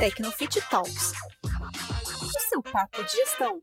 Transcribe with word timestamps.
Tecnofit 0.00 0.62
Talks. 0.70 1.12
O 1.44 2.40
seu 2.48 2.62
papo 2.62 3.04
de 3.04 3.10
gestão. 3.10 3.60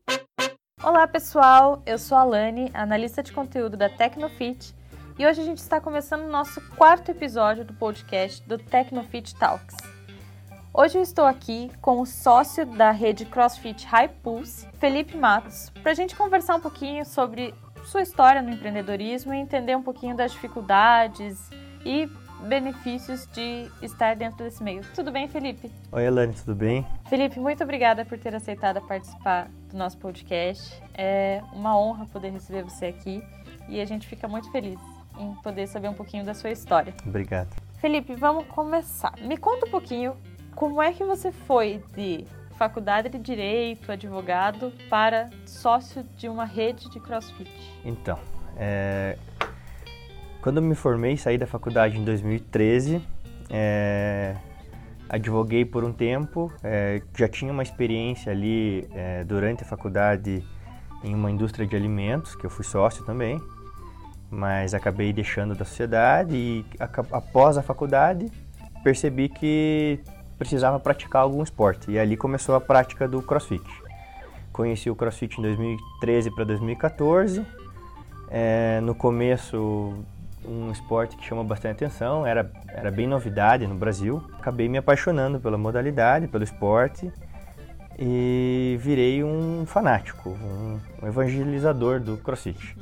Olá 0.80 1.04
pessoal, 1.08 1.82
eu 1.84 1.98
sou 1.98 2.16
a 2.16 2.20
Alane, 2.20 2.70
analista 2.72 3.24
de 3.24 3.32
conteúdo 3.32 3.76
da 3.76 3.88
Tecnofit, 3.88 4.72
e 5.18 5.26
hoje 5.26 5.40
a 5.40 5.44
gente 5.44 5.58
está 5.58 5.80
começando 5.80 6.22
o 6.22 6.30
nosso 6.30 6.60
quarto 6.76 7.10
episódio 7.10 7.64
do 7.64 7.74
podcast 7.74 8.40
do 8.48 8.56
Tecnofit 8.56 9.34
Talks. 9.34 9.74
Hoje 10.72 10.98
eu 10.98 11.02
estou 11.02 11.24
aqui 11.24 11.72
com 11.82 12.00
o 12.00 12.06
sócio 12.06 12.64
da 12.64 12.92
rede 12.92 13.24
CrossFit 13.24 13.84
High 13.84 14.10
Pulse, 14.22 14.68
Felipe 14.78 15.16
Matos, 15.16 15.70
para 15.82 15.90
a 15.90 15.94
gente 15.96 16.14
conversar 16.14 16.54
um 16.54 16.60
pouquinho 16.60 17.04
sobre 17.04 17.52
sua 17.84 18.02
história 18.02 18.40
no 18.40 18.50
empreendedorismo 18.50 19.34
e 19.34 19.38
entender 19.38 19.76
um 19.76 19.82
pouquinho 19.82 20.16
das 20.16 20.30
dificuldades 20.30 21.50
e 21.84 22.08
benefícios 22.46 23.26
de 23.32 23.70
estar 23.82 24.14
dentro 24.16 24.44
desse 24.44 24.62
meio. 24.62 24.82
Tudo 24.94 25.10
bem, 25.10 25.28
Felipe? 25.28 25.70
Oi, 25.92 26.04
Elane, 26.04 26.32
tudo 26.32 26.54
bem? 26.54 26.86
Felipe, 27.08 27.38
muito 27.40 27.62
obrigada 27.62 28.04
por 28.04 28.18
ter 28.18 28.34
aceitado 28.34 28.80
participar 28.82 29.48
do 29.70 29.76
nosso 29.76 29.98
podcast. 29.98 30.80
É 30.94 31.42
uma 31.52 31.78
honra 31.78 32.06
poder 32.06 32.30
receber 32.30 32.62
você 32.62 32.86
aqui 32.86 33.22
e 33.68 33.80
a 33.80 33.84
gente 33.84 34.06
fica 34.06 34.28
muito 34.28 34.50
feliz 34.50 34.78
em 35.18 35.34
poder 35.42 35.66
saber 35.66 35.88
um 35.88 35.94
pouquinho 35.94 36.24
da 36.24 36.34
sua 36.34 36.50
história. 36.50 36.94
Obrigado. 37.06 37.48
Felipe, 37.80 38.14
vamos 38.14 38.46
começar. 38.46 39.12
Me 39.20 39.36
conta 39.36 39.66
um 39.66 39.70
pouquinho 39.70 40.16
como 40.54 40.82
é 40.82 40.92
que 40.92 41.04
você 41.04 41.30
foi 41.30 41.82
de 41.94 42.24
faculdade 42.56 43.08
de 43.08 43.18
Direito, 43.18 43.92
advogado, 43.92 44.72
para 44.90 45.30
sócio 45.46 46.02
de 46.16 46.28
uma 46.28 46.44
rede 46.44 46.90
de 46.90 46.98
CrossFit? 46.98 47.50
Então, 47.84 48.18
é, 48.56 49.16
quando 50.40 50.58
eu 50.58 50.62
me 50.62 50.74
formei, 50.74 51.16
saí 51.16 51.36
da 51.36 51.46
faculdade 51.46 51.98
em 51.98 52.04
2013, 52.04 53.00
é, 53.50 54.36
advoguei 55.08 55.64
por 55.64 55.84
um 55.84 55.92
tempo, 55.92 56.52
é, 56.62 57.02
já 57.16 57.28
tinha 57.28 57.52
uma 57.52 57.62
experiência 57.62 58.30
ali 58.30 58.88
é, 58.94 59.24
durante 59.24 59.62
a 59.62 59.66
faculdade 59.66 60.44
em 61.02 61.14
uma 61.14 61.30
indústria 61.30 61.66
de 61.66 61.74
alimentos, 61.74 62.34
que 62.34 62.44
eu 62.44 62.50
fui 62.50 62.64
sócio 62.64 63.04
também, 63.04 63.40
mas 64.30 64.74
acabei 64.74 65.12
deixando 65.12 65.54
da 65.54 65.64
sociedade 65.64 66.36
e 66.36 66.64
após 67.12 67.56
a 67.56 67.62
faculdade 67.62 68.30
percebi 68.82 69.28
que 69.28 70.00
precisava 70.38 70.78
praticar 70.78 71.22
algum 71.22 71.42
esporte 71.42 71.90
e 71.90 71.98
ali 71.98 72.16
começou 72.16 72.54
a 72.54 72.60
prática 72.60 73.08
do 73.08 73.22
CrossFit. 73.22 73.64
Conheci 74.52 74.90
o 74.90 74.96
CrossFit 74.96 75.38
em 75.38 75.42
2013 75.42 76.30
para 76.30 76.44
2014. 76.44 77.44
É, 78.30 78.80
no 78.82 78.94
começo 78.94 80.04
um 80.48 80.72
esporte 80.72 81.16
que 81.16 81.24
chama 81.24 81.44
bastante 81.44 81.84
atenção, 81.84 82.26
era, 82.26 82.50
era 82.68 82.90
bem 82.90 83.06
novidade 83.06 83.66
no 83.66 83.74
Brasil. 83.74 84.22
Acabei 84.38 84.68
me 84.68 84.78
apaixonando 84.78 85.38
pela 85.38 85.58
modalidade, 85.58 86.26
pelo 86.26 86.42
esporte 86.42 87.12
e 87.98 88.76
virei 88.80 89.24
um 89.24 89.64
fanático, 89.66 90.30
um, 90.30 90.80
um 91.02 91.06
evangelizador 91.06 92.00
do 92.00 92.16
crossfit. 92.18 92.76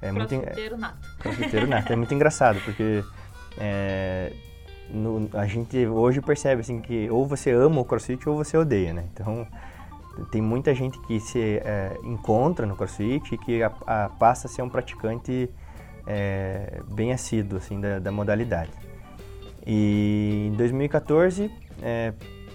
É 0.00 0.10
crossfiteiro 0.10 0.76
muito, 0.76 0.78
nato. 0.78 1.18
Crossfiteiro 1.18 1.66
nato. 1.66 1.92
É 1.92 1.96
muito 1.96 2.14
engraçado, 2.14 2.60
porque 2.64 3.04
é, 3.58 4.32
no, 4.88 5.28
a 5.34 5.46
gente 5.46 5.86
hoje 5.86 6.20
percebe 6.20 6.60
assim 6.60 6.80
que 6.80 7.10
ou 7.10 7.26
você 7.26 7.50
ama 7.50 7.80
o 7.80 7.84
crossfit 7.84 8.28
ou 8.28 8.36
você 8.36 8.56
odeia, 8.56 8.94
né? 8.94 9.04
Então 9.12 9.46
tem 10.30 10.40
muita 10.40 10.74
gente 10.74 10.98
que 11.00 11.18
se 11.20 11.40
é, 11.64 11.98
encontra 12.04 12.64
no 12.64 12.76
crossfit 12.76 13.34
e 13.34 13.38
que 13.38 13.62
a, 13.62 13.72
a, 13.86 14.08
passa 14.08 14.46
a 14.46 14.50
ser 14.50 14.62
um 14.62 14.68
praticante 14.68 15.50
é, 16.10 16.82
bem 16.90 17.12
assíduo 17.12 17.58
assim, 17.58 17.80
da, 17.80 18.00
da, 18.00 18.10
modalidade. 18.10 18.72
E 19.64 20.48
em 20.52 20.56
2014 20.56 21.48
é, 21.80 22.12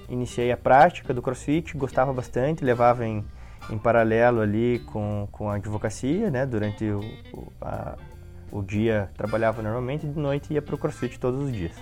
iniciei 0.09 0.51
a 0.51 0.57
prática 0.57 1.13
do 1.13 1.21
crossfit, 1.21 1.77
gostava 1.77 2.11
bastante, 2.11 2.65
levava 2.65 3.05
em, 3.05 3.23
em 3.69 3.77
paralelo 3.77 4.41
ali 4.41 4.79
com, 4.91 5.27
com 5.31 5.49
a 5.49 5.55
advocacia, 5.55 6.29
né? 6.29 6.45
Durante 6.45 6.83
o, 6.83 6.99
o, 7.33 7.53
a, 7.61 7.95
o 8.51 8.61
dia 8.61 9.09
trabalhava 9.15 9.61
normalmente 9.61 10.05
e 10.05 10.09
de 10.09 10.19
noite 10.19 10.53
ia 10.53 10.61
para 10.61 10.75
o 10.75 10.77
crossfit 10.77 11.17
todos 11.17 11.39
os 11.39 11.53
dias. 11.53 11.75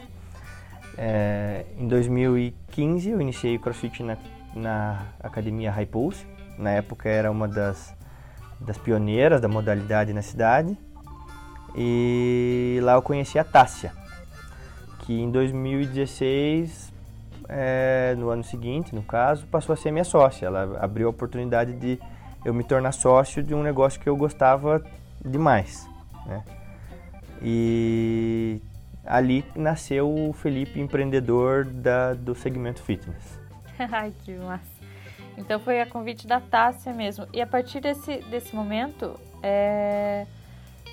É, 0.95 1.65
em 1.75 1.87
2015 1.87 3.09
eu 3.09 3.19
iniciei 3.19 3.55
o 3.55 3.59
crossfit 3.59 4.03
na, 4.03 4.15
na 4.53 5.07
academia 5.19 5.71
High 5.71 5.87
Pulse. 5.87 6.23
Na 6.55 6.69
época 6.69 7.09
era 7.09 7.31
uma 7.31 7.47
das, 7.47 7.95
das 8.59 8.77
pioneiras 8.77 9.41
da 9.41 9.47
modalidade 9.47 10.13
na 10.13 10.21
cidade. 10.21 10.77
E 11.75 12.79
lá 12.83 12.93
eu 12.93 13.01
conheci 13.01 13.39
a 13.39 13.43
Tássia, 13.43 13.91
que 14.99 15.13
em 15.13 15.31
2016, 15.31 16.93
é, 17.49 18.15
no 18.17 18.29
ano 18.29 18.43
seguinte, 18.43 18.93
no 18.93 19.01
caso, 19.01 19.45
passou 19.47 19.73
a 19.73 19.75
ser 19.75 19.91
minha 19.91 20.03
sócia. 20.03 20.45
Ela 20.45 20.77
abriu 20.79 21.07
a 21.07 21.09
oportunidade 21.09 21.73
de 21.73 21.99
eu 22.45 22.53
me 22.53 22.63
tornar 22.63 22.91
sócio 22.91 23.41
de 23.41 23.55
um 23.55 23.63
negócio 23.63 23.99
que 23.99 24.07
eu 24.07 24.15
gostava 24.15 24.83
demais. 25.23 25.89
Né? 26.25 26.43
E 27.41 28.61
ali 29.05 29.43
nasceu 29.55 30.13
o 30.13 30.31
Felipe 30.31 30.79
empreendedor 30.79 31.65
da, 31.65 32.13
do 32.13 32.35
segmento 32.35 32.81
fitness. 32.83 33.39
Ai, 33.91 34.13
que 34.23 34.33
massa. 34.35 34.73
Então 35.35 35.59
foi 35.59 35.81
a 35.81 35.87
convite 35.87 36.27
da 36.27 36.39
Tássia 36.39 36.93
mesmo. 36.93 37.27
E 37.33 37.41
a 37.41 37.47
partir 37.47 37.79
desse, 37.81 38.17
desse 38.29 38.55
momento, 38.55 39.19
é 39.41 40.27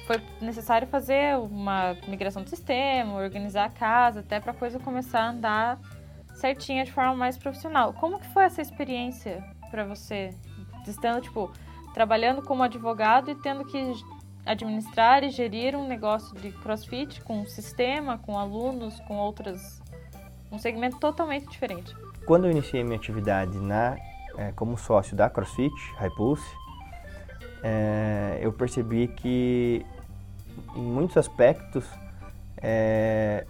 foi 0.07 0.21
necessário 0.41 0.89
fazer 0.89 1.37
uma 1.39 1.97
migração 2.09 2.43
do 2.43 2.49
sistema, 2.49 3.15
organizar 3.15 3.67
a 3.67 3.71
casa, 3.71 4.21
até 4.21 4.41
para 4.41 4.53
a 4.53 4.55
coisa 4.55 4.79
começar 4.79 5.21
a 5.21 5.31
andar 5.31 5.81
certinha 6.35 6.85
de 6.85 6.93
forma 6.93 7.15
mais 7.15 7.37
profissional. 7.37 7.93
Como 7.93 8.19
que 8.19 8.27
foi 8.29 8.45
essa 8.45 8.61
experiência 8.61 9.45
para 9.71 9.85
você, 9.85 10.35
estando 10.87 11.21
tipo 11.21 11.51
trabalhando 11.95 12.43
como 12.43 12.63
advogado 12.63 13.31
e 13.31 13.35
tendo 13.35 13.65
que 13.65 13.93
administrar 14.47 15.23
e 15.23 15.31
gerir 15.31 15.77
um 15.77 15.87
negócio 15.87 16.35
de 16.37 16.51
CrossFit 16.51 17.21
com 17.23 17.41
um 17.41 17.47
sistema, 17.47 18.19
com 18.19 18.39
alunos, 18.39 18.99
com 19.01 19.17
outras 19.17 19.81
um 20.51 20.59
segmento 20.59 20.99
totalmente 20.99 21.49
diferente. 21.49 21.95
Quando 22.27 22.47
eu 22.47 22.51
iniciei 22.51 22.83
minha 22.83 22.97
atividade 22.97 23.57
na 23.59 23.97
é, 24.37 24.53
como 24.53 24.77
sócio 24.77 25.17
da 25.17 25.29
CrossFit, 25.29 25.75
High 25.97 26.11
Pulse, 26.11 26.45
é, 27.63 28.39
eu 28.41 28.53
percebi 28.53 29.09
que 29.09 29.85
em 30.75 30.83
muitos 30.83 31.17
aspectos, 31.17 31.85
é, 32.59 33.45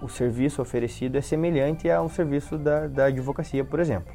o 0.00 0.08
serviço 0.08 0.62
oferecido 0.62 1.16
é 1.16 1.20
semelhante 1.20 1.90
a 1.90 2.00
um 2.00 2.08
serviço 2.08 2.58
da, 2.58 2.86
da 2.86 3.06
advocacia, 3.06 3.64
por 3.64 3.80
exemplo. 3.80 4.12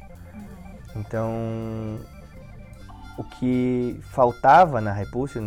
Então, 0.96 1.30
o 3.16 3.24
que 3.24 4.00
faltava 4.10 4.80
na 4.80 4.92
Repulse, 4.92 5.38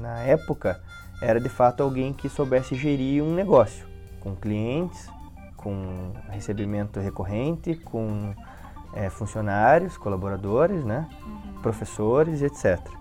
na 0.00 0.20
época, 0.20 0.80
era 1.22 1.40
de 1.40 1.48
fato 1.48 1.82
alguém 1.82 2.12
que 2.12 2.28
soubesse 2.28 2.74
gerir 2.74 3.22
um 3.22 3.34
negócio, 3.34 3.86
com 4.20 4.34
clientes, 4.34 5.08
com 5.56 6.12
recebimento 6.30 6.98
recorrente, 7.00 7.74
com 7.74 8.34
é, 8.94 9.10
funcionários, 9.10 9.96
colaboradores, 9.96 10.84
né, 10.84 11.08
uhum. 11.22 11.62
professores, 11.62 12.42
etc. 12.42 12.99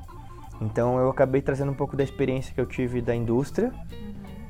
Então 0.61 0.97
eu 0.99 1.09
acabei 1.09 1.41
trazendo 1.41 1.71
um 1.71 1.75
pouco 1.75 1.95
da 1.95 2.03
experiência 2.03 2.53
que 2.53 2.59
eu 2.59 2.65
tive 2.65 3.01
da 3.01 3.15
indústria. 3.15 3.71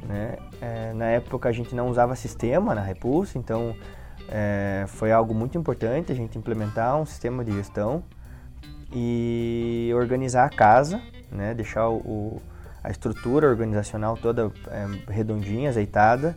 Né? 0.03 0.37
É, 0.59 0.93
na 0.93 1.05
época 1.05 1.49
a 1.49 1.51
gente 1.51 1.75
não 1.75 1.87
usava 1.89 2.15
sistema 2.15 2.73
na 2.73 2.81
Repulse, 2.81 3.37
então 3.37 3.75
é, 4.27 4.85
foi 4.87 5.11
algo 5.11 5.33
muito 5.33 5.57
importante 5.57 6.11
a 6.11 6.15
gente 6.15 6.37
implementar 6.37 6.99
um 6.99 7.05
sistema 7.05 7.43
de 7.43 7.51
gestão 7.51 8.03
e 8.91 9.91
organizar 9.95 10.45
a 10.45 10.49
casa, 10.49 10.99
né? 11.31 11.53
deixar 11.53 11.89
o, 11.89 12.41
a 12.83 12.89
estrutura 12.89 13.47
organizacional 13.47 14.17
toda 14.17 14.51
é, 14.67 15.11
redondinha, 15.11 15.69
azeitada, 15.69 16.35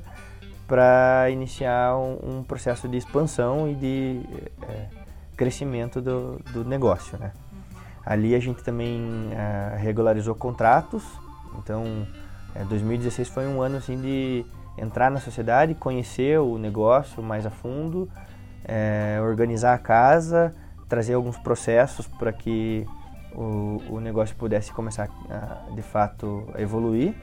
para 0.66 1.28
iniciar 1.30 1.96
um, 1.96 2.38
um, 2.38 2.42
processo 2.42 2.88
de 2.88 2.96
expansão 2.96 3.68
e 3.68 3.74
de 3.74 4.20
é, 4.68 4.86
crescimento 5.36 6.00
do, 6.00 6.38
do 6.52 6.64
negócio. 6.64 7.18
Né? 7.18 7.32
Ali 8.04 8.34
a 8.34 8.40
gente 8.40 8.62
também 8.62 9.00
uh, 9.00 9.76
regularizou 9.78 10.34
contratos, 10.34 11.04
então 11.58 12.06
é, 12.54 12.64
2016 12.64 13.28
foi 13.28 13.46
um 13.46 13.62
ano 13.62 13.76
assim 13.76 14.00
de 14.00 14.44
entrar 14.76 15.10
na 15.10 15.20
sociedade, 15.20 15.74
conhecer 15.74 16.38
o 16.40 16.58
negócio 16.58 17.22
mais 17.22 17.46
a 17.46 17.50
fundo, 17.50 18.08
é, 18.64 19.18
organizar 19.22 19.74
a 19.74 19.78
casa, 19.78 20.54
trazer 20.88 21.14
alguns 21.14 21.38
processos 21.38 22.06
para 22.06 22.32
que 22.32 22.86
o, 23.34 23.82
o, 23.88 24.00
negócio 24.00 24.36
pudesse 24.36 24.72
começar 24.72 25.08
a, 25.30 25.70
de 25.74 25.82
fato 25.82 26.46
a 26.54 26.60
evoluir. 26.60 27.14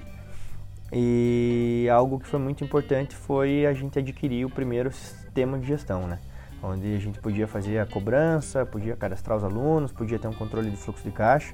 E 0.91 1.87
algo 1.91 2.19
que 2.19 2.25
foi 2.25 2.39
muito 2.39 2.63
importante 2.63 3.15
foi 3.15 3.65
a 3.65 3.73
gente 3.73 3.99
adquirir 3.99 4.45
o 4.45 4.49
primeiro 4.49 4.91
sistema 4.91 5.59
de 5.59 5.67
gestão, 5.67 6.07
né? 6.07 6.17
Onde 6.61 6.95
a 6.95 6.99
gente 6.99 7.19
podia 7.19 7.47
fazer 7.47 7.79
a 7.79 7.85
cobrança, 7.85 8.65
podia 8.65 8.95
cadastrar 8.95 9.37
os 9.37 9.43
alunos, 9.43 9.91
podia 9.91 10.19
ter 10.19 10.27
um 10.27 10.33
controle 10.33 10.69
de 10.69 10.77
fluxo 10.77 11.03
de 11.03 11.11
caixa. 11.11 11.53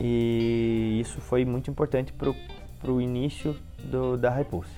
E 0.00 0.98
isso 1.00 1.20
foi 1.20 1.44
muito 1.44 1.70
importante 1.70 2.12
para 2.12 2.90
o 2.90 3.00
início 3.00 3.56
do, 3.84 4.16
da 4.16 4.30
Repulse. 4.30 4.72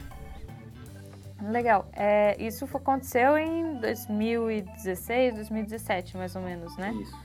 Legal. 1.43 1.88
É, 1.93 2.37
isso 2.43 2.65
aconteceu 2.65 3.37
em 3.37 3.75
2016, 3.81 5.35
2017, 5.35 6.17
mais 6.17 6.35
ou 6.37 6.43
menos, 6.43 6.76
né? 6.76 6.93
Isso. 7.00 7.17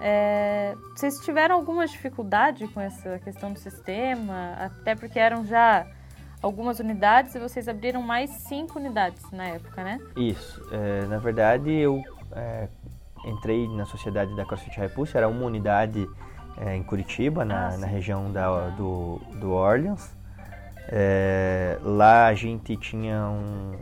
É, 0.00 0.74
vocês 0.96 1.18
tiveram 1.18 1.54
alguma 1.54 1.86
dificuldade 1.86 2.66
com 2.68 2.80
essa 2.80 3.18
questão 3.20 3.52
do 3.52 3.58
sistema? 3.58 4.54
Até 4.58 4.94
porque 4.94 5.18
eram 5.18 5.44
já 5.44 5.86
algumas 6.42 6.78
unidades 6.80 7.34
e 7.34 7.38
vocês 7.38 7.68
abriram 7.68 8.02
mais 8.02 8.28
cinco 8.30 8.78
unidades 8.78 9.22
na 9.30 9.44
época, 9.44 9.82
né? 9.84 10.00
Isso. 10.16 10.60
É, 10.72 11.06
na 11.06 11.18
verdade, 11.18 11.70
eu 11.70 12.02
é, 12.32 12.68
entrei 13.24 13.68
na 13.68 13.84
sociedade 13.86 14.34
da 14.34 14.44
CrossFit 14.44 14.78
Repulse, 14.80 15.16
era 15.16 15.28
uma 15.28 15.44
unidade 15.46 16.08
é, 16.58 16.76
em 16.76 16.82
Curitiba, 16.82 17.44
na, 17.44 17.68
Ah, 17.68 17.76
na 17.78 17.86
região 17.86 18.30
da, 18.32 18.68
do, 18.70 19.20
do 19.40 19.52
Orleans. 19.52 20.10
É, 20.88 21.78
lá 21.82 22.26
a 22.26 22.34
gente 22.34 22.76
tinha 22.76 23.24
um, 23.28 23.72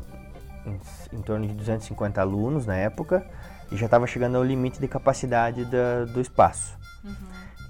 em, 0.67 0.79
em 1.19 1.23
torno 1.23 1.47
de 1.47 1.55
250 1.55 2.21
alunos 2.21 2.67
na 2.67 2.77
época 2.77 3.27
e 3.73 3.77
já 3.77 3.87
estava 3.87 4.07
chegando 4.07 4.37
ao 4.37 4.45
limite 4.45 4.79
de 4.79 4.87
capacidade 4.87 5.65
da- 5.65 6.05
do 6.05 6.21
espaço. 6.21 6.79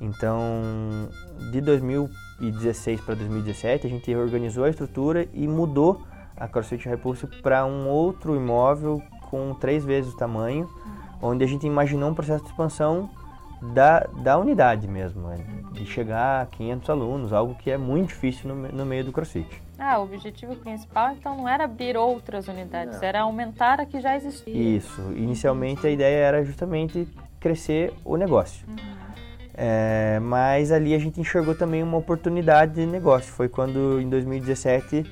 Então, 0.01 1.09
de 1.53 1.61
2016 2.41 3.01
para 3.03 3.15
2017, 3.15 3.87
a 3.87 3.91
gente 3.91 4.11
reorganizou 4.11 4.65
a 4.65 4.71
estrutura 4.71 5.29
e 5.33 5.47
mudou 5.47 6.03
a 6.37 6.49
CrossFit 6.49 6.89
Repulse 6.89 7.27
para 7.43 7.65
um 7.67 7.87
outro 7.87 8.35
imóvel 8.35 9.03
com 9.31 9.55
três 9.55 9.85
vezes 9.85 10.13
o 10.15 10.17
tamanho, 10.17 10.69
onde 11.21 11.45
a 11.45 11.47
gente 11.47 11.67
imaginou 11.67 12.11
um 12.11 12.15
processo 12.15 12.43
de 12.43 12.51
expansão 12.51 13.11
da, 13.75 14.01
da 14.23 14.39
unidade 14.39 14.89
mesmo, 14.89 15.29
né? 15.29 15.37
de 15.73 15.85
chegar 15.85 16.43
a 16.43 16.47
500 16.47 16.91
alunos, 16.91 17.33
algo 17.33 17.55
que 17.55 17.71
é 17.71 17.77
muito 17.77 18.09
difícil 18.09 18.53
no, 18.53 18.69
no 18.73 18.87
meio 18.87 19.05
do 19.05 19.13
CrossFit. 19.13 19.63
Ah, 19.79 19.99
o 19.99 20.05
objetivo 20.05 20.57
principal 20.57 21.13
então 21.13 21.37
não 21.37 21.49
era 21.49 21.65
abrir 21.65 21.97
outras 21.97 22.49
unidades, 22.49 23.01
Não. 23.01 23.09
era 23.09 23.21
aumentar 23.21 23.81
a 23.81 23.87
que 23.87 24.01
já 24.01 24.17
existia. 24.17 24.53
Isso, 24.53 25.01
inicialmente 25.15 25.87
a 25.87 25.91
ideia 25.91 26.17
era 26.17 26.45
justamente 26.45 27.07
crescer 27.39 27.93
o 28.05 28.17
negócio. 28.17 28.67
É, 29.62 30.19
mas 30.21 30.73
ali 30.73 30.95
a 30.95 30.99
gente 30.99 31.21
enxergou 31.21 31.55
também 31.55 31.83
uma 31.83 31.99
oportunidade 31.99 32.77
de 32.77 32.87
negócio. 32.87 33.31
Foi 33.31 33.47
quando, 33.47 34.01
em 34.01 34.09
2017, 34.09 35.05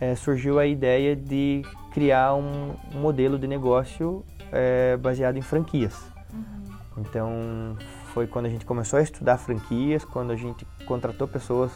é, 0.00 0.14
surgiu 0.14 0.58
a 0.58 0.64
ideia 0.64 1.14
de 1.14 1.60
criar 1.92 2.34
um, 2.34 2.74
um 2.94 2.98
modelo 2.98 3.38
de 3.38 3.46
negócio 3.46 4.24
é, 4.50 4.96
baseado 4.96 5.36
em 5.36 5.42
franquias. 5.42 5.94
Então, 6.96 7.76
foi 8.14 8.26
quando 8.26 8.46
a 8.46 8.48
gente 8.48 8.64
começou 8.64 8.98
a 8.98 9.02
estudar 9.02 9.36
franquias, 9.36 10.06
quando 10.06 10.32
a 10.32 10.36
gente 10.36 10.66
contratou 10.86 11.28
pessoas 11.28 11.70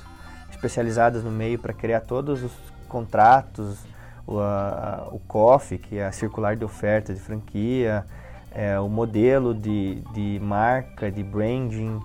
especializadas 0.51 1.23
no 1.23 1.31
meio 1.31 1.59
para 1.59 1.75
criar 1.75 2.01
todos 2.01 2.43
os 2.43 2.53
contratos, 2.89 3.79
o, 4.27 4.41
a, 4.41 5.07
o 5.13 5.19
COF, 5.19 5.77
que 5.77 5.99
é 5.99 6.07
a 6.07 6.13
circular 6.13 6.57
de 6.57 6.65
oferta 6.65 7.13
de 7.13 7.21
franquia, 7.21 8.07
é, 8.57 8.81
o 8.81 8.89
modelo 8.89 9.55
de, 9.55 10.03
de 10.15 10.41
marca, 10.41 11.11
de 11.11 11.23
branding. 11.23 12.01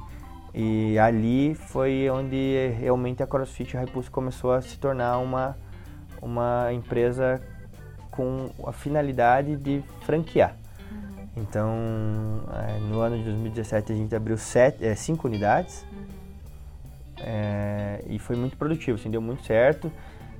E 0.53 0.99
ali 0.99 1.55
foi 1.55 2.09
onde 2.09 2.73
realmente 2.77 3.23
a 3.23 3.27
CrossFit 3.27 3.77
Repulse 3.77 4.11
começou 4.11 4.51
a 4.51 4.61
se 4.61 4.77
tornar 4.77 5.17
uma, 5.19 5.55
uma 6.21 6.73
empresa 6.73 7.41
com 8.11 8.49
a 8.67 8.73
finalidade 8.73 9.55
de 9.55 9.81
franquear. 10.01 10.55
Então, 11.37 11.71
eh, 12.53 12.79
no 12.89 12.99
ano 12.99 13.17
de 13.17 13.23
2017 13.23 13.93
a 13.93 13.95
gente 13.95 14.13
abriu 14.13 14.37
sete, 14.37 14.85
eh, 14.85 14.93
cinco 14.95 15.29
unidades 15.29 15.85
Eh, 17.23 18.03
e 18.09 18.19
foi 18.19 18.35
muito 18.35 18.57
produtivo, 18.57 18.99
assim, 18.99 19.09
deu 19.09 19.21
muito 19.21 19.43
certo. 19.43 19.91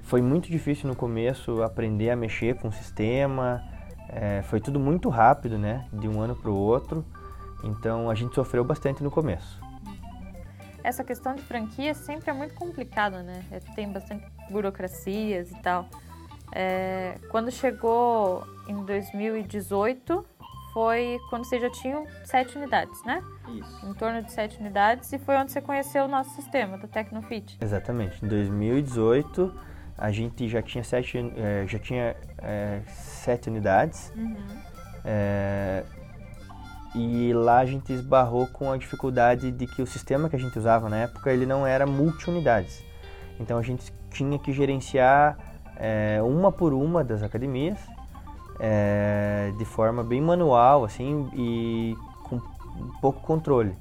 Foi 0.04 0.22
muito 0.22 0.50
difícil 0.50 0.90
no 0.90 0.96
começo 0.96 1.62
aprender 1.62 2.10
a 2.10 2.16
mexer 2.16 2.56
com 2.56 2.70
o 2.70 2.72
sistema, 2.72 3.64
eh, 4.12 4.42
foi 4.44 4.60
tudo 4.60 4.80
muito 4.80 5.10
rápido, 5.10 5.58
né, 5.58 5.88
de 5.92 6.08
um 6.08 6.22
ano 6.22 6.36
para 6.36 6.52
o 6.52 6.56
outro. 6.56 7.06
Então 7.64 8.10
a 8.10 8.16
gente 8.16 8.36
sofreu 8.36 8.64
bastante 8.64 9.04
no 9.04 9.10
começo. 9.10 9.60
Essa 10.84 11.04
questão 11.04 11.36
de 11.36 11.42
franquia 11.44 11.94
sempre 11.94 12.30
é 12.32 12.34
muito 12.34 12.56
complicada, 12.56 13.22
né? 13.22 13.44
É, 13.52 13.60
Tem 13.76 13.88
bastante 13.92 14.26
burocracias 14.50 15.52
e 15.52 15.62
tal. 15.62 15.88
É, 16.52 17.16
quando 17.30 17.52
chegou 17.52 18.44
em 18.68 18.84
2018, 18.84 20.26
foi 20.74 21.20
quando 21.30 21.46
vocês 21.46 21.62
já 21.62 21.70
tinham 21.70 22.06
sete 22.26 22.58
unidades, 22.58 23.04
né? 23.06 23.24
Isso. 23.50 23.86
Em 23.86 23.94
torno 23.94 24.24
de 24.24 24.32
sete 24.32 24.60
unidades, 24.60 25.12
e 25.14 25.20
foi 25.20 25.36
onde 25.38 25.52
você 25.52 25.62
conheceu 25.62 26.06
o 26.06 26.08
nosso 26.08 26.32
sistema, 26.32 26.78
do 26.78 26.88
Tecnofit. 26.88 27.58
Exatamente. 27.62 28.24
Em 28.26 28.28
2018 28.28 29.54
a 29.98 30.12
gente 30.12 30.48
já 30.48 30.62
tinha 30.62 30.84
sete, 30.84 31.18
eh, 31.18 31.66
já 31.68 31.80
tinha 31.80 32.16
eh, 32.40 32.82
sete 32.88 33.50
unidades. 33.50 34.12
É, 35.04 35.84
e 36.94 37.32
lá 37.34 37.60
a 37.60 37.66
gente 37.66 37.92
esbarrou 37.94 38.48
com 38.48 38.72
a 38.72 38.78
dificuldade 38.78 39.52
de 39.52 39.66
que 39.66 39.82
o 39.82 39.88
sistema 39.88 40.30
que 40.30 40.36
a 40.36 40.40
gente 40.40 40.58
usava 40.58 40.90
na 40.90 40.98
época 40.98 41.32
ele 41.32 41.46
não 41.46 41.66
era 41.66 41.86
multi-unidades. 41.86 42.84
Então 43.40 43.58
a 43.58 43.62
gente 43.62 43.92
tinha 44.10 44.38
que 44.38 44.52
gerenciar 44.52 45.38
é, 45.78 46.20
uma 46.22 46.52
por 46.52 46.74
uma 46.74 47.04
das 47.04 47.24
academias 47.24 47.80
é, 48.60 49.52
de 49.58 49.66
forma 49.66 50.04
bem 50.04 50.22
manual 50.22 50.84
assim 50.84 51.30
e 51.34 51.96
com 52.24 52.42
pouco 53.00 53.22
controle. 53.22 53.76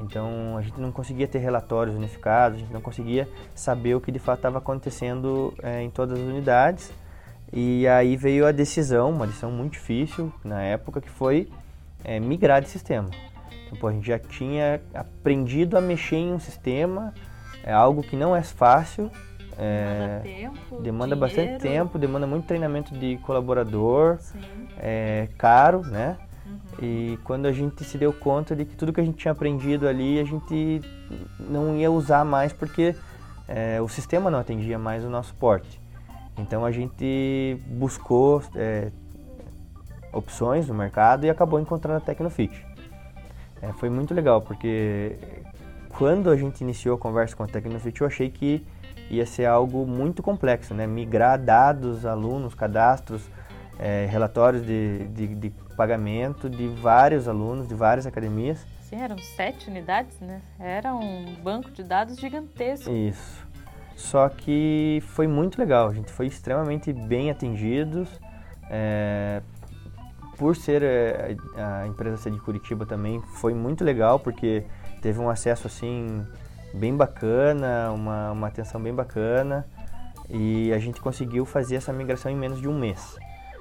Então 0.00 0.56
a 0.56 0.62
gente 0.62 0.80
não 0.80 0.90
conseguia 0.90 1.28
ter 1.28 1.38
relatórios 1.38 1.94
unificados, 1.94 2.58
a 2.58 2.60
gente 2.60 2.72
não 2.72 2.80
conseguia 2.80 3.28
saber 3.54 3.94
o 3.94 4.00
que 4.00 4.10
de 4.10 4.18
fato 4.18 4.38
estava 4.38 4.58
acontecendo 4.58 5.54
é, 5.62 5.82
em 5.82 5.90
todas 5.90 6.18
as 6.18 6.24
unidades. 6.24 6.92
E 7.52 7.86
aí 7.88 8.16
veio 8.16 8.46
a 8.46 8.52
decisão, 8.52 9.10
uma 9.10 9.26
decisão 9.26 9.50
muito 9.50 9.72
difícil 9.72 10.32
na 10.44 10.62
época, 10.62 11.00
que 11.00 11.10
foi 11.10 11.48
é, 12.04 12.20
migrar 12.20 12.62
de 12.62 12.68
sistema. 12.68 13.10
Então, 13.66 13.78
pô, 13.78 13.88
a 13.88 13.92
gente 13.92 14.06
já 14.06 14.18
tinha 14.18 14.80
aprendido 14.94 15.76
a 15.76 15.80
mexer 15.80 16.16
em 16.16 16.32
um 16.32 16.38
sistema, 16.38 17.12
é 17.64 17.72
algo 17.72 18.02
que 18.02 18.16
não 18.16 18.34
é 18.34 18.42
fácil, 18.42 19.10
é, 19.58 20.20
tempo, 20.22 20.80
demanda 20.80 21.14
bastante 21.14 21.58
tempo, 21.60 21.98
demanda 21.98 22.26
muito 22.26 22.46
treinamento 22.46 22.96
de 22.96 23.18
colaborador, 23.18 24.18
Sim. 24.18 24.40
é 24.78 25.28
caro, 25.36 25.82
né? 25.82 26.16
E 26.80 27.18
quando 27.24 27.46
a 27.46 27.52
gente 27.52 27.84
se 27.84 27.98
deu 27.98 28.12
conta 28.12 28.56
de 28.56 28.64
que 28.64 28.74
tudo 28.74 28.92
que 28.92 29.00
a 29.00 29.04
gente 29.04 29.16
tinha 29.16 29.32
aprendido 29.32 29.86
ali, 29.86 30.18
a 30.18 30.24
gente 30.24 30.80
não 31.38 31.76
ia 31.76 31.90
usar 31.90 32.24
mais 32.24 32.52
porque 32.52 32.94
é, 33.46 33.80
o 33.80 33.88
sistema 33.88 34.30
não 34.30 34.38
atendia 34.38 34.78
mais 34.78 35.04
o 35.04 35.10
nosso 35.10 35.34
porte. 35.34 35.80
Então 36.38 36.64
a 36.64 36.70
gente 36.70 37.60
buscou 37.66 38.42
é, 38.54 38.90
opções 40.12 40.68
no 40.68 40.74
mercado 40.74 41.26
e 41.26 41.30
acabou 41.30 41.60
encontrando 41.60 41.98
a 41.98 42.00
Tecnofit. 42.00 42.64
É, 43.60 43.72
foi 43.74 43.90
muito 43.90 44.14
legal 44.14 44.40
porque 44.40 45.18
quando 45.90 46.30
a 46.30 46.36
gente 46.36 46.62
iniciou 46.62 46.96
a 46.96 46.98
conversa 46.98 47.36
com 47.36 47.42
a 47.42 47.46
Tecnofit, 47.46 48.00
eu 48.00 48.06
achei 48.06 48.30
que 48.30 48.64
ia 49.10 49.26
ser 49.26 49.44
algo 49.44 49.86
muito 49.86 50.22
complexo, 50.22 50.72
né? 50.72 50.86
Migrar 50.86 51.38
dados, 51.38 52.06
alunos, 52.06 52.54
cadastros, 52.54 53.22
é, 53.78 54.06
relatórios 54.10 54.64
de, 54.64 55.08
de, 55.08 55.34
de 55.34 55.52
pagamento 55.80 56.50
de 56.50 56.68
vários 56.68 57.26
alunos, 57.26 57.66
de 57.66 57.74
várias 57.74 58.06
academias. 58.06 58.66
Sim, 58.82 58.96
eram 58.96 59.16
sete 59.16 59.70
unidades, 59.70 60.20
né? 60.20 60.42
Era 60.58 60.94
um 60.94 61.36
banco 61.42 61.70
de 61.70 61.82
dados 61.82 62.18
gigantesco. 62.18 62.90
Isso. 62.90 63.48
Só 63.96 64.28
que 64.28 65.02
foi 65.06 65.26
muito 65.26 65.58
legal, 65.58 65.88
a 65.88 65.94
gente 65.94 66.12
foi 66.12 66.26
extremamente 66.26 66.92
bem 66.92 67.30
atendidos. 67.30 68.10
é, 68.68 69.40
por 70.36 70.54
ser 70.54 70.82
é, 70.82 71.34
a 71.56 71.86
empresa 71.86 72.18
ser 72.18 72.30
de 72.30 72.40
Curitiba 72.40 72.84
também 72.84 73.22
foi 73.40 73.54
muito 73.54 73.82
legal 73.82 74.20
porque 74.20 74.64
teve 75.00 75.18
um 75.18 75.30
acesso 75.30 75.66
assim 75.66 76.26
bem 76.74 76.94
bacana, 76.94 77.90
uma, 77.90 78.32
uma 78.32 78.48
atenção 78.48 78.82
bem 78.82 78.94
bacana 78.94 79.66
e 80.28 80.72
a 80.74 80.78
gente 80.78 81.00
conseguiu 81.00 81.46
fazer 81.46 81.76
essa 81.76 81.90
migração 81.90 82.30
em 82.30 82.36
menos 82.36 82.60
de 82.60 82.68
um 82.68 82.78
mês. 82.78 83.16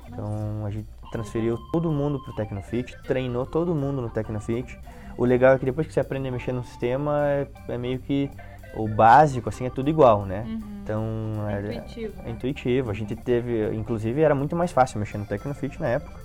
Então 0.07 0.65
a 0.65 0.69
gente 0.69 0.98
transferiu 1.11 1.57
todo 1.71 1.91
mundo 1.91 2.19
para 2.21 2.31
o 2.31 2.35
Tecnofit, 2.35 2.95
treinou 3.03 3.45
todo 3.45 3.73
mundo 3.75 4.01
no 4.01 4.09
Tecnofit. 4.09 4.77
O 5.17 5.25
legal 5.25 5.53
é 5.53 5.59
que 5.59 5.65
depois 5.65 5.85
que 5.87 5.93
você 5.93 5.99
aprende 5.99 6.27
a 6.27 6.31
mexer 6.31 6.53
no 6.53 6.63
sistema, 6.63 7.25
é, 7.25 7.47
é 7.67 7.77
meio 7.77 7.99
que 7.99 8.29
o 8.75 8.87
básico, 8.87 9.49
assim, 9.49 9.65
é 9.65 9.69
tudo 9.69 9.89
igual, 9.89 10.25
né? 10.25 10.45
Então 10.83 11.03
é, 11.49 11.59
Intuitivo. 11.59 12.13
é 12.23 12.29
intuitivo. 12.29 12.91
A 12.91 12.93
gente 12.93 13.15
teve, 13.15 13.75
inclusive, 13.75 14.21
era 14.21 14.35
muito 14.35 14.55
mais 14.55 14.71
fácil 14.71 14.99
mexer 14.99 15.17
no 15.17 15.25
Tecnofit 15.25 15.79
na 15.79 15.87
época. 15.87 16.19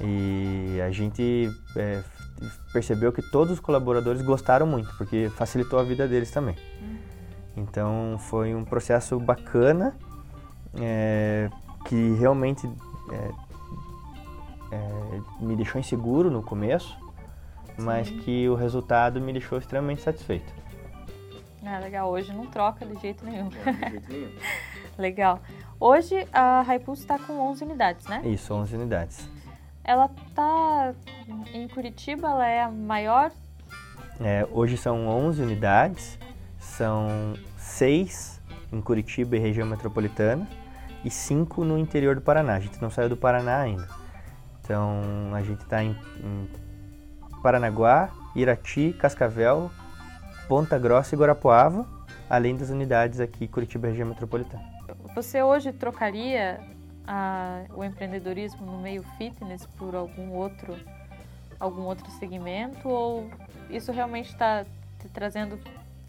E 0.00 0.80
a 0.80 0.90
gente 0.90 1.50
é, 1.76 2.02
percebeu 2.72 3.12
que 3.12 3.22
todos 3.22 3.52
os 3.54 3.60
colaboradores 3.60 4.22
gostaram 4.22 4.66
muito, 4.66 4.88
porque 4.96 5.30
facilitou 5.36 5.78
a 5.78 5.82
vida 5.82 6.08
deles 6.08 6.30
também. 6.30 6.56
Então 7.56 8.16
foi 8.18 8.54
um 8.54 8.64
processo 8.64 9.18
bacana, 9.20 9.94
é, 10.74 11.50
que 11.86 12.14
realmente 12.18 12.66
é, 14.72 15.20
me 15.40 15.56
deixou 15.56 15.80
inseguro 15.80 16.30
no 16.30 16.42
começo, 16.42 16.96
mas 17.78 18.08
que 18.08 18.48
o 18.48 18.54
resultado 18.54 19.20
me 19.20 19.32
deixou 19.32 19.58
extremamente 19.58 20.02
satisfeito. 20.02 20.52
Ah, 21.64 21.78
legal. 21.78 22.10
Hoje 22.10 22.32
não 22.32 22.46
troca 22.46 22.86
de 22.86 22.98
jeito 23.00 23.24
nenhum. 23.24 23.50
Legal. 24.96 25.40
Hoje 25.78 26.26
a 26.32 26.62
Hypulse 26.62 27.02
está 27.02 27.18
com 27.18 27.38
11 27.38 27.64
unidades, 27.64 28.06
né? 28.06 28.22
Isso, 28.24 28.52
11 28.52 28.76
unidades. 28.76 29.28
Ela 29.84 30.10
tá 30.34 30.94
em 31.52 31.68
Curitiba, 31.68 32.28
ela 32.28 32.46
é 32.46 32.62
a 32.62 32.70
maior? 32.70 33.30
É, 34.20 34.46
hoje 34.50 34.76
são 34.76 35.06
11 35.06 35.42
unidades, 35.42 36.18
são 36.58 37.34
6 37.56 38.40
em 38.72 38.80
Curitiba 38.80 39.36
e 39.36 39.38
região 39.38 39.66
metropolitana 39.66 40.46
e 41.04 41.10
5 41.10 41.64
no 41.64 41.78
interior 41.78 42.14
do 42.14 42.20
Paraná. 42.20 42.54
A 42.54 42.60
gente 42.60 42.80
não 42.80 42.90
saiu 42.90 43.08
do 43.08 43.16
Paraná 43.16 43.60
ainda. 43.60 43.88
Então 44.70 45.34
a 45.34 45.42
gente 45.42 45.62
está 45.62 45.82
em, 45.82 45.96
em 46.22 46.48
Paranaguá, 47.42 48.08
Irati, 48.36 48.94
Cascavel, 48.96 49.68
Ponta 50.46 50.78
Grossa 50.78 51.12
e 51.12 51.18
Guarapuava, 51.18 51.84
além 52.28 52.56
das 52.56 52.70
unidades 52.70 53.18
aqui 53.18 53.48
Curitiba 53.48 53.88
e 53.88 53.90
região 53.90 54.06
metropolitana. 54.06 54.62
Você 55.12 55.42
hoje 55.42 55.72
trocaria 55.72 56.60
a, 57.04 57.62
o 57.74 57.82
empreendedorismo 57.82 58.64
no 58.64 58.78
meio 58.78 59.02
fitness 59.18 59.66
por 59.76 59.96
algum 59.96 60.30
outro 60.30 60.76
algum 61.58 61.82
outro 61.82 62.08
segmento 62.12 62.88
ou 62.88 63.28
isso 63.68 63.90
realmente 63.90 64.30
está 64.30 64.64
te 65.00 65.08
trazendo 65.08 65.58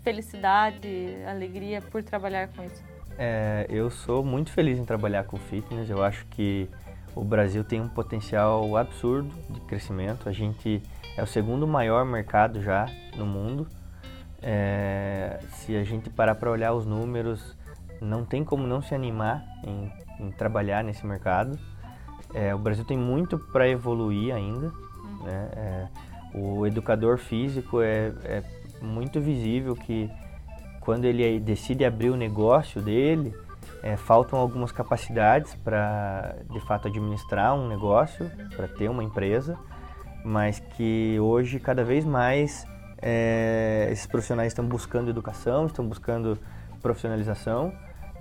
felicidade, 0.03 1.15
alegria 1.27 1.82
por 1.82 2.03
trabalhar 2.03 2.48
com 2.50 2.63
isso? 2.63 2.84
É, 3.18 3.65
eu 3.70 3.89
sou 3.89 4.24
muito 4.24 4.51
feliz 4.51 4.77
em 4.77 4.86
trabalhar 4.86 5.24
com 5.24 5.36
fitness. 5.38 5.89
Eu 5.89 6.03
acho 6.03 6.25
que 6.27 6.70
o 7.15 7.24
Brasil 7.24 7.63
tem 7.63 7.82
um 7.82 7.88
potencial 7.88 8.75
absurdo 8.77 9.30
de 9.50 9.60
crescimento. 9.62 10.30
A 10.30 10.32
gente 10.32 10.82
é 11.18 11.24
o 11.24 11.27
segundo 11.27 11.68
maior 11.68 12.06
mercado 12.06 12.62
já 12.62 12.88
no 13.15 13.25
mundo. 13.25 13.68
É, 14.41 15.39
se 15.51 15.75
a 15.75 15.84
gente 15.84 16.10
parar 16.10 16.36
para 16.36 16.50
olhar 16.50 16.74
os 16.74 16.86
números, 16.86 17.56
não 18.01 18.25
tem 18.25 18.44
como 18.44 18.65
não 18.65 18.82
se 18.82 18.96
animar 18.96 19.44
em, 19.63 19.91
em 20.20 20.32
trabalhar 20.32 20.84
nesse 20.84 21.06
mercado. 21.06 21.60
É, 22.34 22.56
o 22.56 22.58
Brasil 22.58 22.86
tem 22.86 22.98
muito 22.98 23.38
para 23.38 23.68
evoluir 23.68 24.34
ainda. 24.34 24.68
Uhum. 24.68 25.24
Né? 25.24 25.50
É, 25.56 25.88
o 26.34 26.65
educador 26.65 27.18
físico 27.18 27.82
é, 27.82 28.13
é, 28.24 28.44
muito 28.82 29.20
visível 29.20 29.75
que 29.75 30.10
quando 30.80 31.06
ele 31.06 31.39
decide 31.39 31.86
abrir 31.86 32.10
o 32.10 32.15
negócio 32.15 32.82
dele, 32.82 33.36
é, 33.84 33.98
faltam 33.98 34.40
algumas 34.40 34.72
capacidades 34.72 35.56
para 35.56 36.36
de 36.50 36.60
fato 36.62 36.88
administrar 36.88 37.56
um 37.56 37.68
negócio, 37.68 38.30
para 38.56 38.68
ter 38.68 38.90
uma 38.90 39.04
empresa, 39.04 39.58
mas 40.24 40.60
que 40.60 41.18
hoje 41.20 41.60
cada 41.60 41.84
vez 41.84 42.06
mais 42.06 42.66
é, 43.02 43.88
esses 43.92 44.06
profissionais 44.06 44.52
estão 44.52 44.66
buscando 44.66 45.10
educação, 45.10 45.66
estão 45.66 45.86
buscando 45.86 46.38
profissionalização 46.82 47.74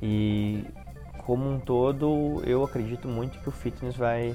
e 0.02 0.64
como 1.18 1.48
um 1.50 1.60
todo 1.60 2.42
eu 2.46 2.64
acredito 2.64 3.06
muito 3.06 3.38
que 3.38 3.48
o 3.48 3.52
fitness 3.52 3.96
vai 3.96 4.34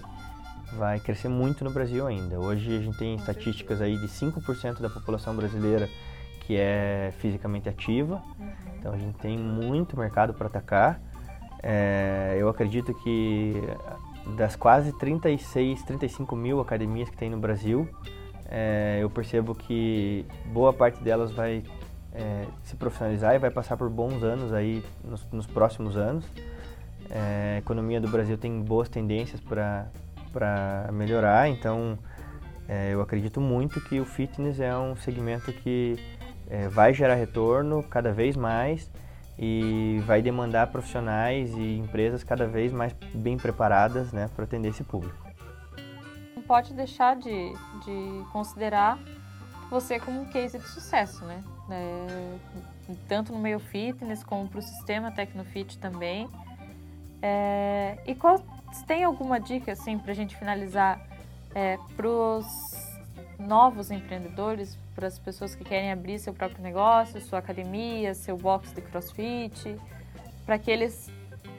vai 0.78 1.00
crescer 1.00 1.30
muito 1.30 1.64
no 1.64 1.72
Brasil 1.72 2.06
ainda. 2.06 2.40
Hoje 2.40 2.78
a 2.78 2.82
gente 2.82 2.98
tem 2.98 3.16
estatísticas 3.16 3.82
aí 3.82 3.98
de 3.98 4.08
5% 4.08 4.82
da 4.82 4.90
população 4.90 5.36
brasileira 5.36 5.90
que 6.42 6.56
é 6.58 7.12
fisicamente 7.18 7.68
ativa, 7.68 8.22
uhum. 8.40 8.52
então 8.78 8.94
a 8.94 8.98
gente 8.98 9.18
tem 9.18 9.38
muito 9.38 9.98
mercado 9.98 10.34
para 10.34 10.48
atacar. 10.48 11.00
É, 11.68 12.36
eu 12.38 12.48
acredito 12.48 12.94
que 12.94 13.56
das 14.38 14.56
quase 14.56 14.94
36, 14.94 15.82
35 15.82 16.36
mil 16.36 16.62
academias 16.62 17.10
que 17.10 17.18
tem 17.18 17.28
no 17.28 17.40
Brasil, 17.40 17.90
é, 18.48 19.00
eu 19.02 19.10
percebo 19.10 19.56
que 19.56 20.28
boa 20.54 20.72
parte 20.72 21.04
delas 21.04 21.32
vai 21.32 21.64
é, 22.14 22.46
se 22.64 22.76
profissionalizar 22.76 23.34
e 23.34 23.40
vai 23.40 23.50
passar 23.50 23.78
por 23.78 23.90
bons 23.90 24.22
anos 24.22 24.54
aí 24.54 24.84
nos, 25.04 25.26
nos 25.32 25.48
próximos 25.48 25.98
anos. 25.98 26.24
É, 27.10 27.56
a 27.56 27.58
economia 27.58 28.00
do 28.00 28.08
Brasil 28.10 28.38
tem 28.38 28.62
boas 28.62 28.88
tendências 28.88 29.42
para 29.42 30.88
melhorar, 30.94 31.50
então 31.50 31.98
é, 32.68 32.94
eu 32.94 33.02
acredito 33.02 33.42
muito 33.42 33.82
que 33.82 34.00
o 34.00 34.06
fitness 34.06 34.60
é 34.60 34.76
um 34.78 34.96
segmento 34.96 35.52
que 35.52 35.98
é, 36.48 36.68
vai 36.68 36.94
gerar 36.94 37.16
retorno 37.16 37.82
cada 37.82 38.12
vez 38.12 38.36
mais 38.36 38.92
e 39.38 40.02
vai 40.06 40.22
demandar 40.22 40.68
profissionais 40.68 41.52
e 41.54 41.78
empresas 41.78 42.24
cada 42.24 42.48
vez 42.48 42.72
mais 42.72 42.94
bem 43.14 43.38
preparadas 43.38 44.12
né, 44.12 44.30
para 44.36 44.46
atender 44.46 44.70
esse 44.70 44.84
público 44.84 45.26
pode 46.48 46.74
deixar 46.74 47.16
de, 47.16 47.54
de 47.84 48.26
considerar 48.32 48.98
você 49.70 50.00
como 50.00 50.22
um 50.22 50.26
case 50.26 50.58
de 50.58 50.68
sucesso, 50.68 51.26
né? 51.26 51.44
É, 51.70 52.38
tanto 53.08 53.34
no 53.34 53.40
meio 53.40 53.60
fitness 53.60 54.24
como 54.24 54.48
para 54.48 54.60
o 54.60 54.62
sistema 54.62 55.12
Tecnofit 55.12 55.78
também. 55.80 56.30
É, 57.22 57.98
e 58.06 58.14
qual, 58.14 58.40
tem 58.86 59.04
alguma 59.04 59.40
dica 59.40 59.72
assim 59.72 59.98
para 59.98 60.12
a 60.12 60.16
gente 60.16 60.36
finalizar 60.36 61.02
é, 61.56 61.78
para 61.96 62.08
os 62.08 62.46
novos 63.40 63.90
empreendedores, 63.90 64.78
para 64.96 65.08
as 65.08 65.20
pessoas 65.20 65.54
que 65.54 65.64
querem 65.64 65.92
abrir 65.92 66.18
seu 66.18 66.34
próprio 66.34 66.64
negócio, 66.64 67.20
sua 67.20 67.40
academia, 67.40 68.14
seu 68.14 68.38
box 68.38 68.74
de 68.74 68.82
CrossFit, 68.82 69.78
para 70.46 70.58
que 70.58 70.72
eles 70.72 71.12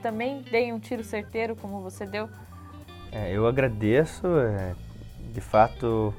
também 0.03 0.43
deem 0.51 0.73
um 0.73 0.79
tiro 0.79 1.05
certeiro 1.05 1.55
como 1.55 1.83
você 1.83 2.07
deu? 2.07 2.29
É, 3.13 3.31
eu 3.31 3.47
agradeço. 3.47 4.27
É, 4.27 4.75
de 5.33 5.41
fato, 5.41 6.15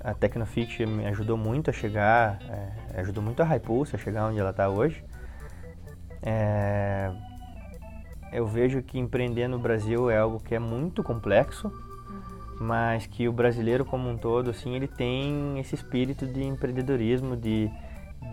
a 0.00 0.12
Tecnofit 0.12 0.84
me 0.84 1.06
ajudou 1.06 1.36
muito 1.36 1.70
a 1.70 1.72
chegar, 1.72 2.38
é, 2.42 3.00
ajudou 3.00 3.22
muito 3.22 3.42
a 3.42 3.46
Hypulse 3.46 3.96
a 3.96 3.98
chegar 3.98 4.26
onde 4.26 4.38
ela 4.38 4.50
está 4.50 4.68
hoje. 4.68 5.02
É, 6.22 7.10
eu 8.32 8.46
vejo 8.46 8.82
que 8.82 8.98
empreender 8.98 9.48
no 9.48 9.58
Brasil 9.58 10.10
é 10.10 10.18
algo 10.18 10.38
que 10.38 10.54
é 10.54 10.58
muito 10.58 11.02
complexo, 11.02 11.72
mas 12.60 13.06
que 13.06 13.26
o 13.26 13.32
brasileiro 13.32 13.86
como 13.86 14.10
um 14.10 14.18
todo, 14.18 14.50
assim, 14.50 14.74
ele 14.76 14.86
tem 14.86 15.58
esse 15.58 15.74
espírito 15.74 16.26
de 16.26 16.44
empreendedorismo, 16.44 17.34
de, 17.34 17.70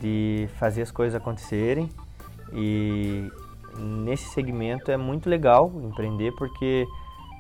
de 0.01 0.49
fazer 0.57 0.81
as 0.81 0.91
coisas 0.91 1.15
acontecerem. 1.15 1.89
E 2.51 3.31
nesse 3.79 4.27
segmento 4.31 4.91
é 4.91 4.97
muito 4.97 5.29
legal 5.29 5.71
empreender 5.81 6.33
porque 6.33 6.85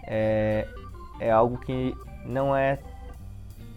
é, 0.05 0.65
é 1.19 1.29
algo 1.29 1.57
que 1.57 1.93
não 2.25 2.55
é 2.55 2.79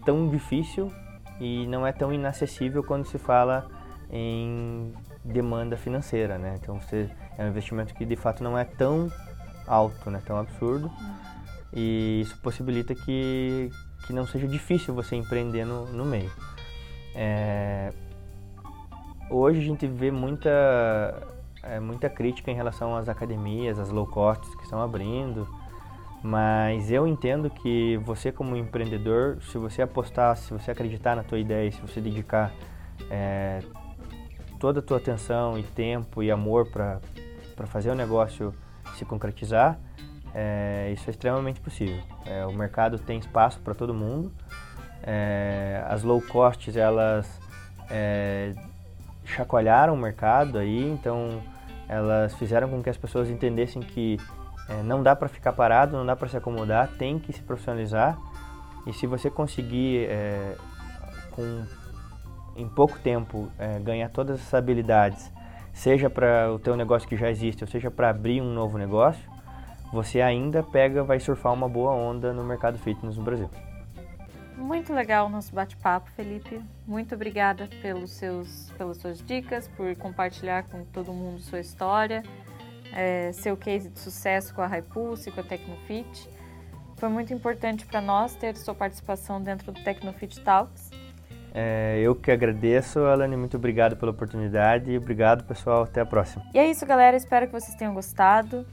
tão 0.04 0.28
difícil 0.28 0.92
e 1.40 1.66
não 1.66 1.84
é 1.84 1.90
tão 1.90 2.12
inacessível 2.12 2.84
quando 2.84 3.06
se 3.06 3.18
fala 3.18 3.66
em 4.08 4.92
demanda 5.24 5.76
financeira, 5.76 6.38
né? 6.38 6.60
Então 6.62 6.78
você 6.80 7.10
é 7.36 7.44
um 7.44 7.48
investimento 7.48 7.92
que 7.92 8.04
de 8.04 8.14
fato 8.14 8.44
não 8.44 8.56
é 8.56 8.64
tão 8.64 9.10
alto, 9.66 10.12
né? 10.12 10.22
Tão 10.24 10.38
absurdo 10.38 10.88
e 11.72 12.20
isso 12.22 12.38
possibilita 12.38 12.94
que 12.94 13.70
que 14.06 14.12
não 14.12 14.26
seja 14.26 14.48
difícil 14.48 14.94
você 14.94 15.14
empreender 15.14 15.64
no, 15.64 15.86
no 15.86 16.04
meio. 16.04 16.30
É, 17.14 17.92
hoje 19.30 19.60
a 19.60 19.62
gente 19.62 19.86
vê 19.86 20.10
muita 20.10 20.50
é, 21.62 21.78
muita 21.78 22.08
crítica 22.08 22.50
em 22.50 22.54
relação 22.54 22.96
às 22.96 23.08
academias, 23.08 23.78
às 23.78 23.90
low 23.90 24.06
costs 24.06 24.54
que 24.54 24.62
estão 24.62 24.80
abrindo 24.80 25.46
mas 26.22 26.90
eu 26.90 27.06
entendo 27.06 27.48
que 27.48 27.96
você 28.04 28.30
como 28.30 28.54
empreendedor, 28.54 29.38
se 29.42 29.56
você 29.56 29.80
apostar, 29.80 30.36
se 30.36 30.52
você 30.52 30.70
acreditar 30.70 31.16
na 31.16 31.22
tua 31.22 31.38
ideia, 31.38 31.72
se 31.72 31.80
você 31.80 32.00
dedicar 32.00 32.52
é, 33.10 33.60
toda 34.58 34.80
a 34.80 34.82
tua 34.82 34.98
atenção 34.98 35.58
e 35.58 35.62
tempo 35.62 36.22
e 36.22 36.30
amor 36.30 36.70
para 36.70 37.00
fazer 37.66 37.90
o 37.90 37.94
negócio 37.94 38.54
se 38.96 39.04
concretizar, 39.04 39.78
é, 40.34 40.90
isso 40.92 41.08
é 41.08 41.10
extremamente 41.10 41.60
possível. 41.60 42.00
É, 42.24 42.44
o 42.46 42.52
mercado 42.52 42.98
tem 42.98 43.18
espaço 43.18 43.60
para 43.60 43.74
todo 43.74 43.92
mundo. 43.92 44.32
É, 45.02 45.82
as 45.88 46.02
low 46.02 46.20
costs 46.20 46.76
elas 46.76 47.40
é, 47.90 48.54
chacoalharam 49.24 49.94
o 49.94 49.96
mercado 49.96 50.58
aí, 50.58 50.90
então 50.90 51.42
elas 51.88 52.34
fizeram 52.34 52.68
com 52.68 52.82
que 52.82 52.90
as 52.90 52.96
pessoas 52.96 53.28
entendessem 53.28 53.82
que 53.82 54.18
é, 54.68 54.82
não 54.82 55.02
dá 55.02 55.16
para 55.16 55.28
ficar 55.28 55.52
parado, 55.52 55.96
não 55.96 56.06
dá 56.06 56.14
para 56.14 56.28
se 56.28 56.36
acomodar, 56.36 56.88
tem 56.98 57.18
que 57.18 57.32
se 57.32 57.42
profissionalizar. 57.42 58.18
E 58.86 58.92
se 58.92 59.06
você 59.06 59.28
conseguir, 59.28 60.06
é, 60.08 60.54
com, 61.32 61.64
em 62.56 62.68
pouco 62.68 62.98
tempo, 62.98 63.50
ganhar 63.82 64.08
todas 64.08 64.40
essas 64.40 64.54
habilidades, 64.54 65.30
seja 65.72 66.08
para 66.08 66.52
o 66.52 66.58
teu 66.58 66.76
negócio 66.76 67.08
que 67.08 67.16
já 67.16 67.30
existe, 67.30 67.62
ou 67.62 67.68
seja 67.68 67.90
para 67.90 68.10
abrir 68.10 68.40
um 68.40 68.52
novo 68.52 68.78
negócio, 68.78 69.22
você 69.92 70.20
ainda 70.20 70.62
pega, 70.62 71.02
vai 71.02 71.20
surfar 71.20 71.52
uma 71.52 71.68
boa 71.68 71.92
onda 71.92 72.32
no 72.32 72.44
mercado 72.44 72.78
fitness 72.78 73.16
no 73.16 73.22
Brasil. 73.22 73.50
Muito 74.56 74.92
legal 74.92 75.26
o 75.26 75.28
nosso 75.30 75.54
bate-papo, 75.54 76.10
Felipe. 76.10 76.60
Muito 76.86 77.14
obrigada 77.14 77.68
pelos 77.80 78.10
seus, 78.10 78.70
pelas 78.76 78.98
suas 78.98 79.24
dicas, 79.24 79.66
por 79.68 79.96
compartilhar 79.96 80.64
com 80.64 80.84
todo 80.84 81.12
mundo 81.12 81.40
sua 81.40 81.60
história 81.60 82.22
é, 82.92 83.32
seu 83.32 83.56
case 83.56 83.88
de 83.88 83.98
sucesso 83.98 84.54
com 84.54 84.62
a 84.62 84.66
Hypulse, 84.66 85.30
com 85.30 85.40
a 85.40 85.44
Tecnofit. 85.44 86.28
Foi 86.96 87.08
muito 87.08 87.32
importante 87.32 87.86
para 87.86 88.00
nós 88.00 88.34
ter 88.34 88.56
sua 88.56 88.74
participação 88.74 89.42
dentro 89.42 89.72
do 89.72 89.80
Tecnofit 89.82 90.40
Talks. 90.40 90.90
É, 91.52 91.98
eu 92.00 92.14
que 92.14 92.30
agradeço, 92.30 93.00
Alane, 93.00 93.36
muito 93.36 93.56
obrigado 93.56 93.96
pela 93.96 94.12
oportunidade 94.12 94.90
e 94.90 94.96
obrigado, 94.96 95.44
pessoal. 95.44 95.82
Até 95.82 96.00
a 96.00 96.06
próxima. 96.06 96.44
E 96.54 96.58
é 96.58 96.70
isso, 96.70 96.86
galera. 96.86 97.16
Espero 97.16 97.46
que 97.46 97.52
vocês 97.52 97.74
tenham 97.74 97.94
gostado. 97.94 98.66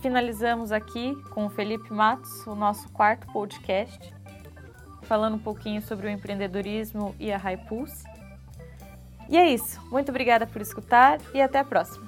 Finalizamos 0.00 0.72
aqui 0.72 1.14
com 1.30 1.46
o 1.46 1.50
Felipe 1.50 1.92
Matos, 1.92 2.46
o 2.46 2.54
nosso 2.54 2.88
quarto 2.90 3.26
podcast, 3.32 4.12
falando 5.02 5.34
um 5.34 5.38
pouquinho 5.38 5.82
sobre 5.82 6.06
o 6.06 6.10
empreendedorismo 6.10 7.14
e 7.18 7.32
a 7.32 7.38
Hypulse. 7.38 8.04
E 9.28 9.36
é 9.36 9.50
isso. 9.50 9.80
Muito 9.90 10.10
obrigada 10.10 10.46
por 10.46 10.62
escutar 10.62 11.18
e 11.34 11.40
até 11.40 11.58
a 11.58 11.64
próxima. 11.64 12.07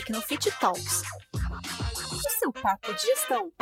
Tecnofit 0.00 0.50
Talks. 0.58 1.02
O 1.34 2.30
seu 2.38 2.50
papo 2.50 2.94
de 2.94 3.02
gestão. 3.02 3.52